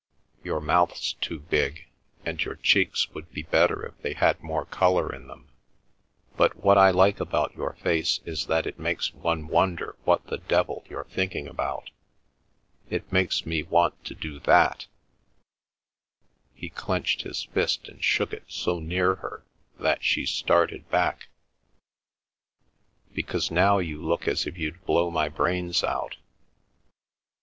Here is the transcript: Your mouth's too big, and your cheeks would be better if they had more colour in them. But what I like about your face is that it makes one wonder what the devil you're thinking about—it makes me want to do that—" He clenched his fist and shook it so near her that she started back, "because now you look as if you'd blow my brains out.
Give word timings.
Your 0.43 0.59
mouth's 0.59 1.13
too 1.13 1.39
big, 1.41 1.85
and 2.25 2.43
your 2.43 2.55
cheeks 2.55 3.11
would 3.11 3.31
be 3.31 3.43
better 3.43 3.85
if 3.85 4.01
they 4.01 4.13
had 4.13 4.41
more 4.41 4.65
colour 4.65 5.13
in 5.13 5.27
them. 5.27 5.49
But 6.35 6.55
what 6.55 6.75
I 6.75 6.89
like 6.89 7.19
about 7.19 7.53
your 7.53 7.73
face 7.73 8.19
is 8.25 8.47
that 8.47 8.65
it 8.65 8.79
makes 8.79 9.13
one 9.13 9.47
wonder 9.47 9.95
what 10.03 10.25
the 10.25 10.39
devil 10.39 10.83
you're 10.89 11.03
thinking 11.03 11.47
about—it 11.47 13.11
makes 13.13 13.45
me 13.45 13.61
want 13.61 14.03
to 14.05 14.15
do 14.15 14.39
that—" 14.39 14.87
He 16.55 16.69
clenched 16.71 17.21
his 17.21 17.43
fist 17.43 17.87
and 17.87 18.03
shook 18.03 18.33
it 18.33 18.45
so 18.47 18.79
near 18.79 19.17
her 19.17 19.45
that 19.79 20.03
she 20.03 20.25
started 20.25 20.89
back, 20.89 21.27
"because 23.13 23.51
now 23.51 23.77
you 23.77 24.01
look 24.01 24.27
as 24.27 24.47
if 24.47 24.57
you'd 24.57 24.83
blow 24.83 25.11
my 25.11 25.29
brains 25.29 25.83
out. 25.83 26.17